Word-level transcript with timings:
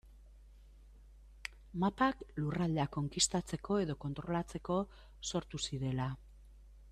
Mapak 1.83 2.23
lurraldeak 2.39 2.91
konkistatzeko 2.97 3.77
edo 3.85 3.97
kontrolatzeko 4.07 4.79
sortu 5.33 5.63
zirela. 5.69 6.09